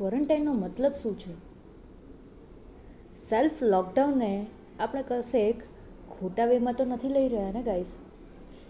[0.00, 1.32] ક્વોરન્ટાઇનનો મતલબ શું છે?
[3.28, 4.46] સેલ્ફ લોકડાઉનને
[4.80, 5.60] આપણે કશેક
[6.10, 7.98] ખોટા વેમાં તો નથી લઈ રહ્યા ને ગાઈસ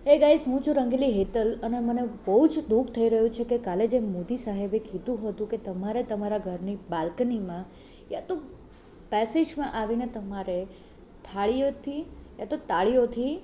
[0.06, 3.58] એ ગાઈસ હું છું રંગીલી હેતલ અને મને બહુ જ દુઃખ થઈ રહ્યું છે કે
[3.58, 7.64] કાલે જે મોદી સાહેબે કીધું હતું કે તમારે તમારા ઘરની બાલ્કનીમાં
[8.12, 8.36] યા તો
[9.10, 10.64] પેસેજમાં આવીને તમારે
[11.32, 12.00] થાળીઓથી,
[12.40, 13.40] યા તો તાળીઓથી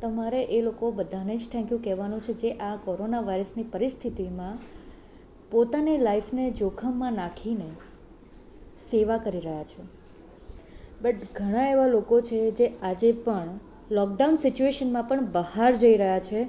[0.00, 4.58] તમારે એ લોકો બધાને જ થેન્ક યુ કહેવાનું છે જે આ કોરોના વાયરસની પરિસ્થિતિમાં
[5.54, 7.66] પોતાની લાઈફને જોખમમાં નાખીને
[8.90, 9.82] સેવા કરી રહ્યા છે.
[11.02, 13.50] બટ ઘણા એવા લોકો છે જે આજે પણ
[13.90, 16.40] લોકડાઉન સિચ્યુએશનમાં પણ બહાર જઈ રહ્યા છે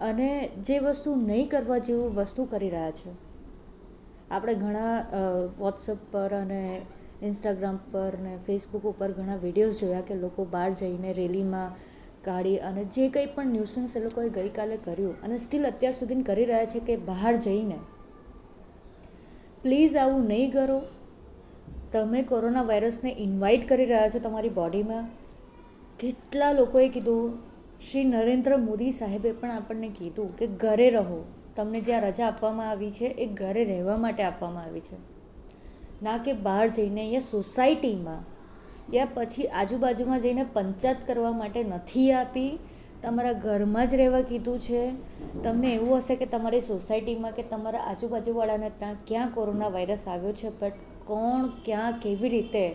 [0.00, 0.30] અને
[0.60, 3.12] જે વસ્તુ નહીં કરવા જેવું વસ્તુ કરી રહ્યા છે.
[4.30, 4.94] આપણે ઘણા
[5.58, 6.62] વોટ્સઅપ પર અને
[7.22, 11.76] ઇન્સ્ટાગ્રામ પર ને ફેસબુક ઉપર ઘણા વિડીયોઝ જોયા કે લોકો બહાર જઈને રેલીમાં
[12.24, 16.44] કાઢી અને જે કંઈ પણ ન્યુસન્સ એ લોકોએ ગઈકાલે કર્યું અને સ્ટીલ અત્યાર સુધી કરી
[16.44, 17.78] રહ્યા છે કે બહાર જઈને
[19.68, 20.82] પ્લીઝ આવું નહીં કરો.
[21.92, 25.08] તમે કોરોના વાયરસને ઇન્વાઇટ કરી રહ્યા છો તમારી બોડીમાં.
[25.98, 27.38] કેટલા લોકોએ કીધું?
[27.90, 31.24] શ્રી નરેન્દ્ર મોદી સાહેબે પણ આપણને કીધું કે ઘરે રહો.
[31.56, 34.96] તમને જે આ રજા આપવામાં આવી છે એ ઘરે રહેવા માટે આપવામાં આવી છે.
[36.02, 38.24] ના કે બહાર જઈને યા સોસાયટીમાં
[38.94, 42.58] યા પછી આજુબાજુમાં જઈને પંચાયત કરવા માટે નથી આપી.
[43.02, 44.92] તમારા ઘરમાં જ રહેવા કીધું છે?
[45.42, 50.48] તમને એવું હશે કે તમારી સોસાયટીમાં કે તમારા આજુબાજુવાળાને ત્યાં ક્યાં કોરોના વાયરસ આવ્યો છે?
[50.60, 50.72] બટ
[51.06, 52.74] કોણ ક્યાં કેવી રીતે?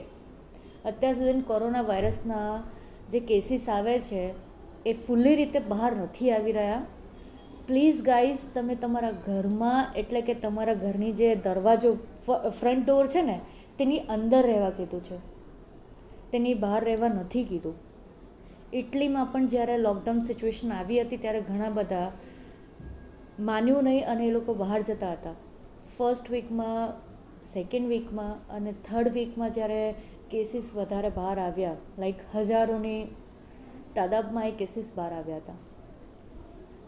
[0.85, 2.63] અત્યાર સુધી કોરોના વાયરસના
[3.09, 4.33] જે કેસીસ આવે છે,
[4.85, 6.81] એ ફૂલ્લી રીતે બહાર નથી આવી રહ્યા.
[7.67, 11.97] પ્લીઝ ગાઈઝ, તમે તમારા ઘરમાં એટલે કે તમારા ઘરની જે દરવાજો
[12.61, 13.39] ફ્રન્ટ ડોર છે ને,
[13.77, 15.17] તેની અંદર રહેવા કીધું છે.
[16.31, 17.92] તેની બહાર રહેવા નથી કીધું.
[18.73, 22.11] ઇટલીમાં પણ જ્યારે લોકડાઉન સિચ્યુએશન આવી હતી ત્યારે ઘણા બધા
[23.39, 25.35] માન્યું નહીં અને એ લોકો બહાર જતા હતા.
[25.97, 26.93] ફર્સ્ટ વીકમાં
[27.53, 29.95] સેકન્ડ વીકમાં અને થર્ડ વીકમાં જ્યારે
[30.31, 33.01] કેસીસ વધારે બહાર આવ્યા લાઈક હજારોની
[33.95, 35.59] તાદાદમાં એ કેસીસ બહાર આવ્યા હતા.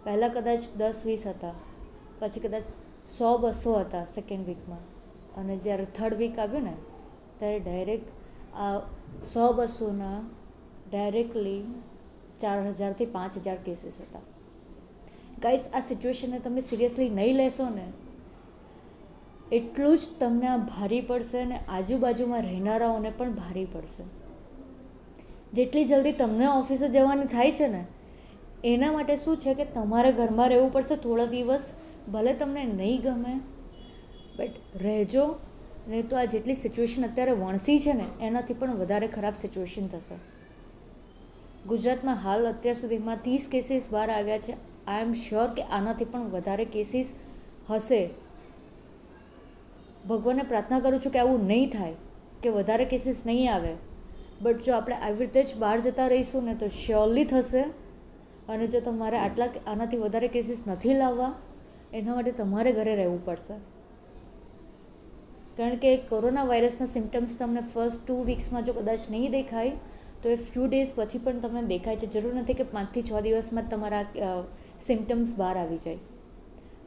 [0.04, 1.54] પહેલાં કદાચ દસ, વીસ હતા,
[2.20, 2.64] પછી કદાચ
[3.10, 4.84] સો, બસો હતા સેકન્ડ વીકમાં
[5.36, 6.76] અને જ્યારે થર્ડ વીક આવ્યું ને,
[7.38, 8.10] ત્યારે ડાયરેક્ટ
[8.56, 8.80] આ
[9.34, 10.20] સો, બસોના
[10.96, 11.60] ડાયરેક્ટલી
[12.42, 14.26] ચાર હજારથી પાંચ હજાર કેસીસ હતા.
[15.44, 17.88] ગાઈસ આ સિચ્યુએશનને તમે સિરિયસલી નહીં લેશો ને,
[19.52, 24.06] એટલું જ તમને આ ભારી પડશે અને આજુબાજુમાં રહેનારાઓને પણ ભારી પડશે.
[25.54, 27.82] જેટલી જલ્દી તમને ઓફિસે જવાની થાય છે ને,
[28.66, 31.66] એના માટે શું છે કે તમારે ઘરમાં રહેવું પડશે થોડા દિવસ,
[32.14, 33.34] ભલે તમને નહીં ગમે
[34.38, 35.26] બટ રહેજો,
[35.90, 40.18] નહીં તો આ જેટલી સિચ્યુએશન અત્યારે વણસી છે ને, એનાથી પણ વધારે ખરાબ સિચ્યુએશન થશે.
[41.66, 44.54] ગુજરાતમાં હાલ અત્યાર સુધીમાં ત્રીસ કેસીસ બહાર આવ્યા છે.
[44.88, 47.14] આઈ એમ શ્યોર કે આનાથી પણ વધારે કેસીસ
[47.70, 48.10] હશે.
[50.08, 51.94] ભગવાનને પ્રાર્થના કરું છું કે આવું નહીં થાય,
[52.44, 53.74] કે વધારે કેસીસ નહીં આવે.
[54.42, 57.64] બટ જો આપણે આવી રીતે જ બહાર જતા રહીશું ને તો શ્યોરલી થશે.
[58.50, 61.34] અને જો તમારે આટલા આનાથી વધારે કેસીસ નથી લાવવા,
[61.94, 63.54] એના માટે તમારે ઘરે રહેવું પડશે.
[65.58, 69.72] કારણ કે કોરોના વાયરસના સિમ્ટમ્સ તમને ફર્સ્ટ ટુ વીક્સમાં જો કદાચ નહીં દેખાય
[70.26, 72.08] તો એ ફ્યુ ડેઝ પછી પણ તમને દેખાય છે.
[72.08, 74.04] જરૂર નથી કે પાંચથી છ દિવસમાં તમારા
[74.86, 76.00] સિમ્ટમ્સ બહાર આવી જાય.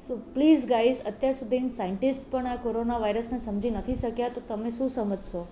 [0.09, 4.71] સો પ્લીઝ ગાઈઝ અત્યાર સુધી સાયન્ટિસ્ટ પણ આ કોરોના વાયરસને સમજી નથી શક્યા, તો તમે
[4.71, 5.47] શું સમજશો?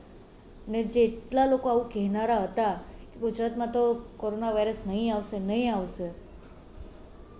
[0.68, 2.74] ને જેટલા લોકો આવું કહેનારા હતા
[3.14, 3.82] કે ગુજરાતમાં તો
[4.16, 6.08] કોરોના વાયરસ નહીં આવશે નહીં આવશે.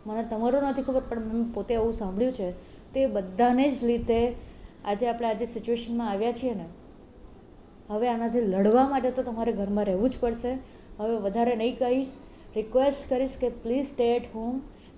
[0.07, 2.51] મને તમારો નથી ખબર, પણ મેં પોતે આવું સાંભળ્યું છે.
[2.93, 4.21] તો એ બધાને જ લીધે
[4.85, 6.67] આજે આપણે આજે સિચ્યુએશનમાં આવ્યા છીએ ને
[7.91, 10.53] હવે આનાથી લડવા માટે તો તમારે ઘરમાં રહેવું જ પડશે.
[10.99, 12.13] હવે વધારે નહીં કહીશ.
[12.57, 14.55] રિક્વેસ્ટ કરીશ કે please stay at home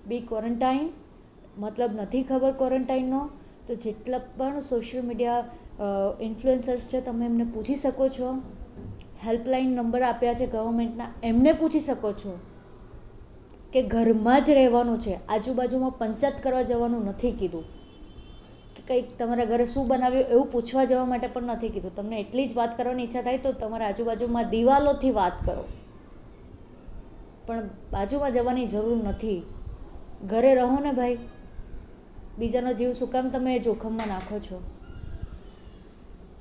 [0.08, 0.84] be quarantine
[1.62, 3.22] મતલબ નથી ખબર ક્વોરન્ટાઇનનો
[3.66, 8.28] તો જેટલા પણ સોશિયલ મીડિયા ઇન્ફ્લુએન્સર્સ છે, તમે એમને પૂછી શકો છો.
[9.24, 12.32] હેલ્પલાઇન નંબર આપ્યા છે ગવર્મેન્ટના એમને પૂછી શકો છો
[13.72, 15.14] કે ઘરમાં જ રહેવાનું છે.
[15.28, 17.64] આજુબાજુમાં પંચાયત કરવા જવાનું નથી કીધું.
[18.86, 21.94] કંઈક તમારા ઘરે શું બનાવ્યું એવું પૂછવા જવા માટે પણ નથી કીધું.
[21.94, 25.64] તમને એટલી જ વાત કરવાની ઈચ્છા થાય તો તમારા આજુબાજુમાં દિવાલોથી વાત કરો.
[27.46, 29.42] પણ બાજુમાં જવાની જરૂર નથી.
[30.24, 31.18] ઘરે રહો ને ભાઈ.
[32.38, 34.60] બીજાનો જીવ શું કામ તમે જોખમમાં નાખો છો?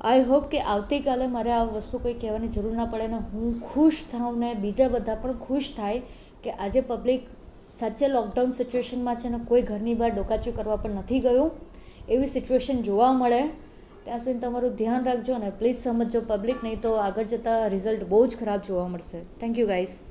[0.02, 4.06] આઈ હોપ કે આવતીકાલે મારે આ વસ્તુ કોઈ કહેવાની જરૂર ના પડે ને હું ખુશ
[4.12, 6.00] થાઉં ને બીજા બધા પણ ખુશ થાય
[6.44, 7.22] કે આજે પબ્લિક
[7.80, 11.52] સાચે લોકડાઉન સિચ્યુએશનમાં છે ને કોઈ ઘરની બહાર ડોકાચું કરવા પણ નથી ગયું.
[12.10, 13.42] એવી સિચ્યુએશન જોવા મળે.
[14.04, 18.26] ત્યાં સુધી તમારું ધ્યાન રાખજો ને પ્લીઝ સમજજો પબ્લિક નહીં તો આગળ જતાં રિઝલ્ટ બહુ
[18.28, 19.20] જ ખરાબ જોવા મળશે.
[19.40, 19.98] Thank you guys